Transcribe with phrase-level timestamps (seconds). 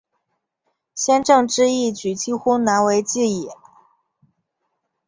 [0.95, 3.49] 先正之义举几乎难为继矣。